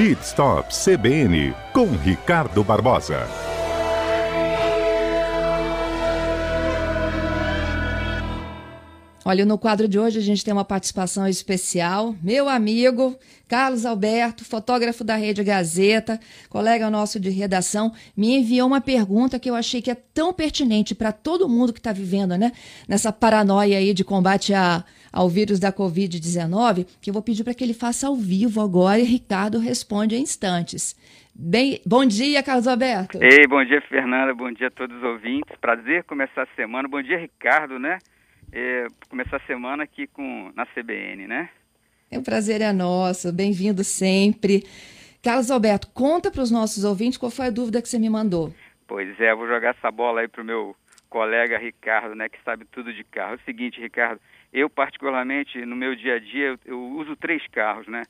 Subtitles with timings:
[0.00, 3.49] Pit Stop CBN com Ricardo Barbosa.
[9.22, 12.14] Olha, no quadro de hoje a gente tem uma participação especial.
[12.22, 16.18] Meu amigo Carlos Alberto, fotógrafo da Rede Gazeta,
[16.48, 20.94] colega nosso de redação, me enviou uma pergunta que eu achei que é tão pertinente
[20.94, 22.50] para todo mundo que está vivendo, né?
[22.88, 27.52] Nessa paranoia aí de combate a, ao vírus da Covid-19, que eu vou pedir para
[27.52, 30.96] que ele faça ao vivo agora e Ricardo responde em instantes.
[31.34, 33.18] Bem, bom dia, Carlos Alberto.
[33.22, 34.32] Ei, bom dia, Fernanda.
[34.34, 35.54] Bom dia a todos os ouvintes.
[35.60, 36.88] Prazer começar a semana.
[36.88, 37.98] Bom dia, Ricardo, né?
[38.52, 41.50] É, começar a semana aqui com, na CBN, né?
[42.10, 44.64] É um prazer é nosso, bem-vindo sempre.
[45.22, 48.52] Carlos Alberto, conta para os nossos ouvintes qual foi a dúvida que você me mandou.
[48.88, 50.74] Pois é, vou jogar essa bola aí para o meu
[51.08, 53.34] colega Ricardo, né, que sabe tudo de carro.
[53.34, 54.20] É o seguinte, Ricardo,
[54.52, 58.02] eu particularmente no meu dia a dia eu, eu uso três carros, né?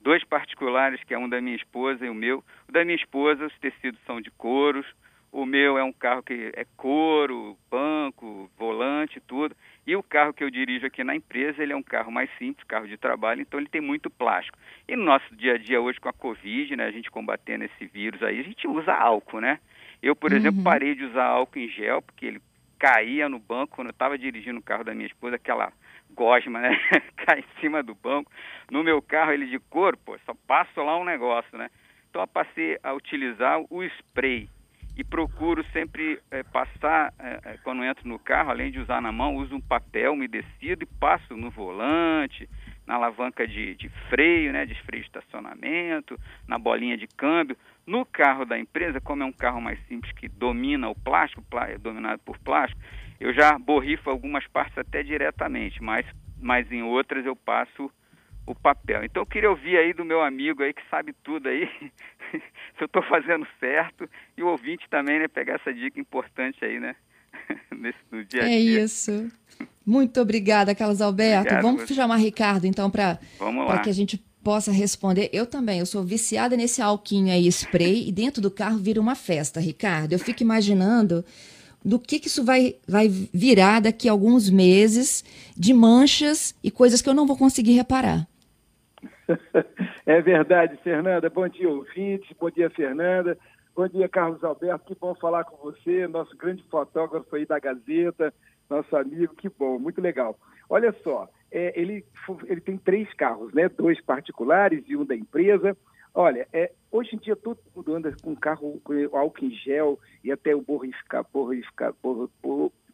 [0.00, 2.44] Dois particulares, que é um da minha esposa e o meu.
[2.68, 4.86] O da minha esposa, os tecidos são de couros.
[5.32, 9.56] O meu é um carro que é couro, banco, volante, tudo.
[10.04, 12.86] O carro que eu dirijo aqui na empresa, ele é um carro mais simples, carro
[12.86, 14.58] de trabalho, então ele tem muito plástico.
[14.86, 17.86] E no nosso dia a dia hoje com a Covid, né, a gente combatendo esse
[17.86, 19.58] vírus aí, a gente usa álcool, né?
[20.02, 20.36] Eu, por uhum.
[20.36, 22.42] exemplo, parei de usar álcool em gel, porque ele
[22.78, 25.72] caía no banco quando eu estava dirigindo o carro da minha esposa, aquela
[26.10, 26.78] gosma, né?
[27.16, 28.30] Cai em cima do banco.
[28.70, 31.70] No meu carro, ele de couro, pô, só passo lá um negócio, né?
[32.10, 34.48] Então eu passei a utilizar o spray
[34.96, 39.36] e procuro sempre é, passar, é, quando entro no carro, além de usar na mão,
[39.36, 42.48] uso um papel umedecido e passo no volante,
[42.86, 47.56] na alavanca de, de freio, né, de freio de estacionamento, na bolinha de câmbio.
[47.86, 51.68] No carro da empresa, como é um carro mais simples que domina o plástico, plá,
[51.68, 52.80] é dominado por plástico,
[53.18, 56.06] eu já borrifo algumas partes até diretamente, mas,
[56.40, 57.90] mas em outras eu passo
[58.46, 59.04] o papel.
[59.04, 61.68] Então eu queria ouvir aí do meu amigo aí que sabe tudo aí,
[62.76, 66.78] se eu estou fazendo certo, e o ouvinte também, né, pegar essa dica importante aí,
[66.80, 66.96] né,
[67.74, 68.80] nesse, no dia a é dia.
[68.80, 69.30] É isso.
[69.84, 71.42] Muito obrigada, Carlos Alberto.
[71.42, 71.94] Obrigado, Vamos você.
[71.94, 73.18] chamar Ricardo, então, para
[73.82, 75.30] que a gente possa responder.
[75.32, 79.14] Eu também, eu sou viciada nesse alquinho aí, spray, e dentro do carro vira uma
[79.14, 80.12] festa, Ricardo.
[80.12, 81.24] Eu fico imaginando
[81.84, 85.24] do que, que isso vai, vai virar daqui a alguns meses
[85.56, 88.26] de manchas e coisas que eu não vou conseguir reparar.
[90.06, 91.28] é verdade, Fernanda.
[91.30, 92.34] Bom dia, ouvintes.
[92.38, 93.36] Bom dia, Fernanda.
[93.74, 94.84] Bom dia, Carlos Alberto.
[94.86, 98.32] Que bom falar com você, nosso grande fotógrafo aí da Gazeta,
[98.68, 99.34] nosso amigo.
[99.34, 100.38] Que bom, muito legal.
[100.68, 102.04] Olha só, é, ele,
[102.46, 103.68] ele tem três carros, né?
[103.68, 105.76] Dois particulares e um da empresa.
[106.14, 110.30] Olha, é, hoje em dia todo mundo anda com carro com álcool em gel e
[110.30, 111.92] até o borrificar, borrificar,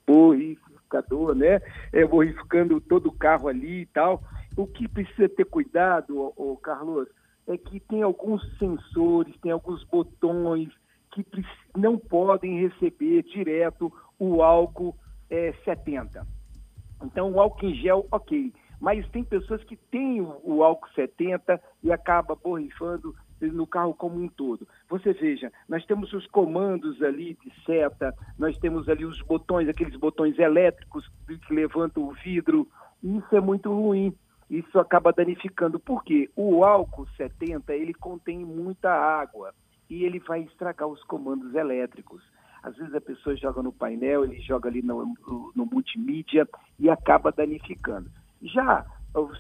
[0.06, 1.60] borrificador, né?
[1.92, 4.22] É, borrificando todo o carro ali e tal.
[4.60, 7.09] O que precisa ter cuidado, ô, Carlos,
[7.48, 10.69] é que tem alguns sensores, tem alguns botões
[11.12, 11.25] que
[11.75, 14.94] não podem receber direto o álcool
[15.31, 16.26] é, 70.
[17.03, 18.53] Então, o álcool em gel, ok.
[18.78, 24.22] Mas tem pessoas que têm o, o álcool 70 e acaba borrifando no carro como
[24.22, 24.69] um todo.
[24.91, 29.97] Você veja, nós temos os comandos ali de seta, nós temos ali os botões, aqueles
[29.97, 32.69] botões elétricos que levantam o vidro.
[33.03, 34.15] Isso é muito ruim
[34.50, 35.78] isso acaba danificando.
[35.78, 36.28] Por quê?
[36.34, 39.54] O álcool 70, ele contém muita água
[39.88, 42.22] e ele vai estragar os comandos elétricos.
[42.62, 45.14] Às vezes a pessoa joga no painel, ele joga ali no,
[45.54, 46.46] no multimídia
[46.78, 48.10] e acaba danificando.
[48.42, 48.84] Já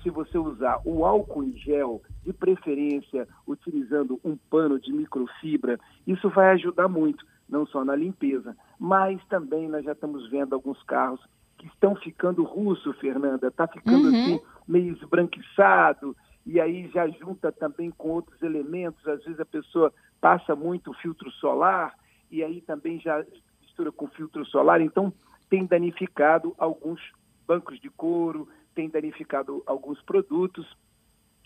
[0.02, 6.28] se você usar o álcool em gel, de preferência utilizando um pano de microfibra, isso
[6.30, 11.20] vai ajudar muito, não só na limpeza, mas também nós já estamos vendo alguns carros
[11.60, 14.22] que estão ficando russo, Fernanda, está ficando uhum.
[14.22, 16.16] assim meio esbranquiçado,
[16.46, 21.30] e aí já junta também com outros elementos, às vezes a pessoa passa muito filtro
[21.32, 21.94] solar,
[22.30, 23.22] e aí também já
[23.60, 25.12] mistura com filtro solar, então
[25.50, 26.98] tem danificado alguns
[27.46, 30.66] bancos de couro, tem danificado alguns produtos,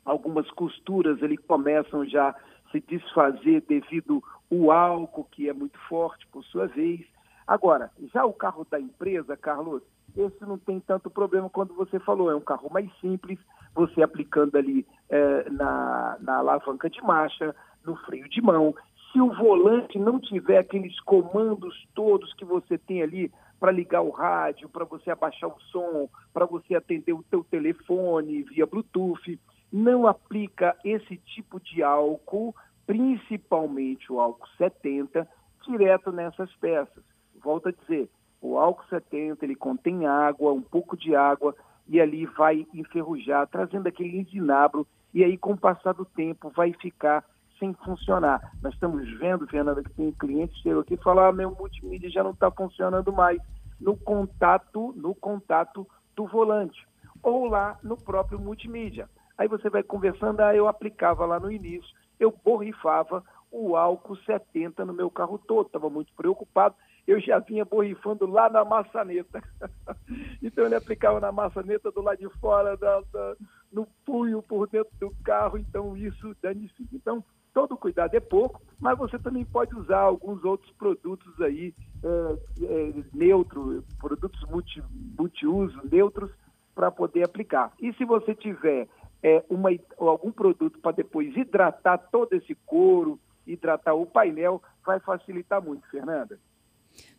[0.04, 2.36] algumas costuras ali começam já a
[2.70, 7.04] se desfazer devido ao álcool, que é muito forte por sua vez.
[7.46, 9.82] Agora, já o carro da empresa, Carlos,
[10.16, 13.38] esse não tem tanto problema quando você falou, é um carro mais simples,
[13.74, 17.54] você aplicando ali é, na, na alavanca de marcha,
[17.84, 18.74] no freio de mão.
[19.12, 23.30] Se o volante não tiver aqueles comandos todos que você tem ali
[23.60, 28.42] para ligar o rádio, para você abaixar o som, para você atender o teu telefone
[28.42, 29.38] via Bluetooth,
[29.72, 32.54] não aplica esse tipo de álcool,
[32.86, 35.28] principalmente o álcool 70,
[35.66, 37.13] direto nessas peças.
[37.44, 38.08] Volto a dizer,
[38.40, 41.54] o álcool 70, ele contém água, um pouco de água,
[41.86, 46.72] e ali vai enferrujar, trazendo aquele enzinabro, e aí com o passar do tempo vai
[46.72, 47.22] ficar
[47.58, 48.52] sem funcionar.
[48.62, 52.24] Nós estamos vendo, Fernanda, que tem clientes chegam aqui e falam, ah, meu multimídia já
[52.24, 53.40] não está funcionando mais
[53.80, 55.86] no contato, no contato
[56.16, 56.86] do volante,
[57.22, 59.08] ou lá no próprio multimídia.
[59.36, 64.84] Aí você vai conversando, ah, eu aplicava lá no início, eu borrifava o álcool 70
[64.84, 66.74] no meu carro todo, estava muito preocupado,
[67.06, 69.42] eu já vinha borrifando lá na maçaneta.
[70.42, 73.36] então ele aplicava na maçaneta do lado de fora, da, da,
[73.72, 76.94] no punho por dentro do carro, então isso danifica.
[76.94, 77.22] Então,
[77.52, 82.92] todo cuidado é pouco, mas você também pode usar alguns outros produtos aí, é, é,
[83.12, 84.82] neutro, produtos multi,
[85.18, 86.30] multiuso, neutros,
[86.74, 87.72] para poder aplicar.
[87.80, 88.88] E se você tiver
[89.22, 95.62] é, uma, algum produto para depois hidratar todo esse couro, hidratar o painel, vai facilitar
[95.62, 96.38] muito, Fernanda.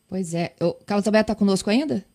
[0.08, 0.54] Pois é.
[0.62, 2.06] O Carlos Alberto está conosco ainda?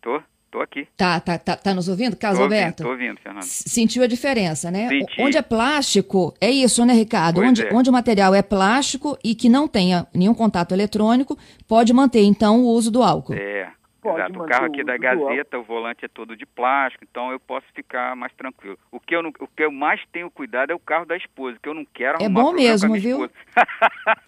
[0.00, 0.20] Tô,
[0.50, 0.88] tô aqui.
[0.96, 2.82] Tá, tá, tá, tá nos ouvindo, Carlos tô Alberto?
[2.84, 3.44] Ouvindo, tô ouvindo, Fernando.
[3.44, 4.88] Sentiu a diferença, né?
[4.88, 5.20] Senti.
[5.20, 7.40] Onde é plástico, é isso, né, Ricardo?
[7.40, 7.72] Onde, é.
[7.72, 11.38] onde o material é plástico e que não tenha nenhum contato eletrônico,
[11.68, 13.34] pode manter, então, o uso do álcool.
[13.34, 13.70] É.
[14.00, 14.42] Pode Exato.
[14.42, 17.66] O carro aqui o da Gazeta, o volante é todo de plástico, então eu posso
[17.74, 18.78] ficar mais tranquilo.
[18.90, 21.58] O que eu, não, o que eu mais tenho cuidado é o carro da esposa,
[21.62, 23.30] que eu não quero É bom problema com a mesmo, minha viu?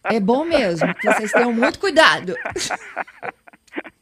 [0.05, 2.35] É bom mesmo, que vocês tenham muito cuidado.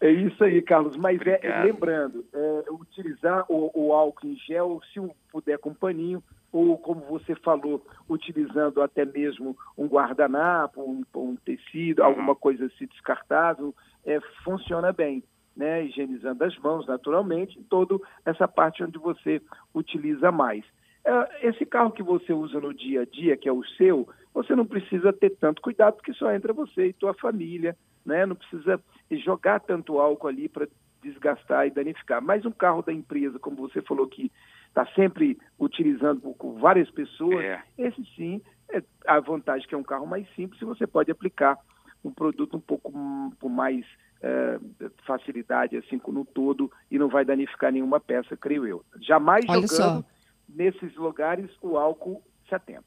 [0.01, 0.97] É isso aí, Carlos.
[0.97, 5.01] Mas é, lembrando, é, utilizar o, o álcool em gel, se
[5.31, 12.03] puder com paninho, ou como você falou, utilizando até mesmo um guardanapo, um, um tecido,
[12.03, 12.09] Uhum.
[12.09, 13.75] alguma coisa assim descartável,
[14.05, 15.23] é, funciona bem.
[15.61, 19.43] Né, higienizando as mãos naturalmente, toda essa parte onde você
[19.75, 20.65] utiliza mais.
[21.05, 24.57] É, Esse carro que você usa no dia a dia, que é o seu, você
[24.57, 27.77] não precisa ter tanto cuidado, porque só entra você e tua família,
[28.07, 28.25] né?
[28.25, 28.81] Não precisa
[29.11, 30.67] jogar tanto álcool ali para
[31.03, 32.23] desgastar e danificar.
[32.23, 34.33] Mas um carro da empresa, como você falou que
[34.69, 37.63] está sempre utilizando com várias pessoas, É.
[37.77, 38.41] esse sim,
[38.73, 41.59] é a vantagem que é um carro mais simples, você pode aplicar
[42.05, 42.93] um produto um pouco
[43.41, 43.85] com mais
[44.23, 44.59] eh,
[45.07, 48.85] facilidade assim no todo e não vai danificar nenhuma peça, creio eu.
[49.01, 50.05] Jamais Olha jogando só.
[50.49, 52.83] nesses lugares o álcool 70.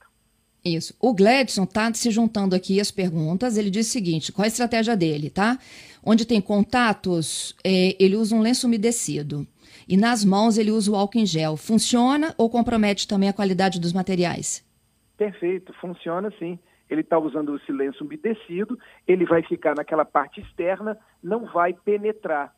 [0.63, 0.95] Isso.
[0.99, 3.57] O Gledson tá se juntando aqui as perguntas.
[3.57, 5.57] Ele diz o seguinte: qual a estratégia dele, tá?
[6.03, 9.45] Onde tem contatos, é, ele usa um lenço umedecido.
[9.87, 11.57] E nas mãos ele usa o álcool em gel.
[11.57, 14.63] Funciona ou compromete também a qualidade dos materiais?
[15.17, 16.57] Perfeito, funciona sim.
[16.93, 22.53] Ele está usando o silêncio umedecido, ele vai ficar naquela parte externa, não vai penetrar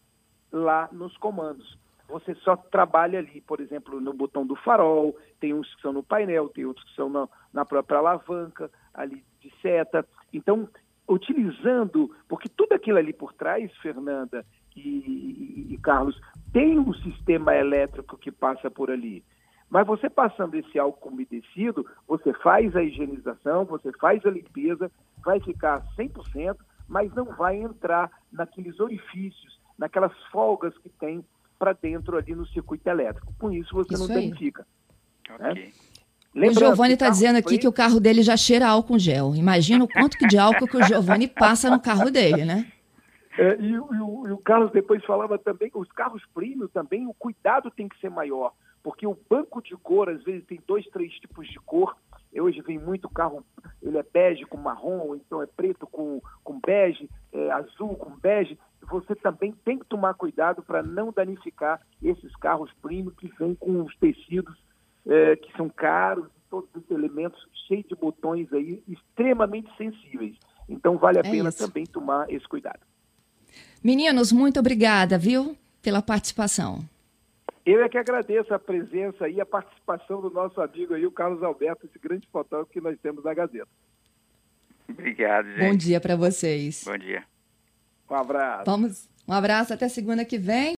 [0.51, 1.77] lá nos comandos.
[2.09, 6.03] Você só trabalha ali, por exemplo, no botão do farol, tem uns que são no
[6.03, 10.05] painel, tem outros que são na, na própria alavanca, ali de seta.
[10.31, 10.67] Então,
[11.07, 14.45] utilizando, porque tudo aquilo ali por trás, Fernanda
[14.75, 16.19] e, e- e Carlos,
[16.51, 19.23] tem um sistema elétrico que passa por ali.
[19.69, 24.91] Mas você passando esse álcool umedecido, você faz a higienização, você faz a limpeza,
[25.23, 26.55] vai ficar 100%,
[26.87, 31.25] mas não vai entrar naqueles orifícios, naquelas folgas que tem
[31.57, 33.33] para dentro ali no circuito elétrico.
[33.39, 34.21] Com isso você Isso não aí.
[34.29, 34.65] danifica.
[35.29, 35.73] Ok.
[36.35, 39.35] o Giovanni está dizendo aqui preto- que o carro dele já cheira álcool em gel.
[39.35, 42.71] Imagina o quanto que de álcool que o Giovanni passa no carro dele, né?
[43.37, 46.67] É, e, o- e o, e o Carlos depois falava também que os carros premium
[46.67, 48.53] também, o cuidado tem que ser maior,
[48.85, 51.97] porque o banco de cor, às vezes, tem dois, três tipos de cor.
[52.35, 53.43] Hoje vem muito carro,
[53.81, 58.11] ele é bege com marrom, ou então é preto com, com bege, é azul com
[58.11, 58.59] bege.
[58.83, 63.81] Você também tem que tomar cuidado para não danificar esses carros premium que vêm com
[63.81, 64.55] os tecidos
[65.07, 70.35] é, que são caros, todos os elementos cheios de botões aí, extremamente sensíveis.
[70.69, 71.65] Então vale a É pena isso.
[71.65, 72.81] também tomar esse cuidado.
[73.83, 76.87] Meninos, muito obrigada, viu, pela participação.
[77.65, 81.41] Eu é que agradeço a presença e a participação do nosso amigo aí, o Carlos
[81.41, 83.67] Alberto, esse grande fotógrafo que nós temos na Gazeta.
[84.87, 85.59] Obrigado, gente.
[85.59, 86.83] Bom dia para vocês.
[86.85, 87.23] Bom dia.
[88.07, 88.65] Um abraço.
[88.65, 90.73] Vamos, um abraço até segunda que vem.